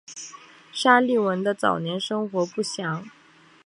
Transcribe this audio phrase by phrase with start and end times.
[0.73, 3.07] 沙利文的早年生活不详。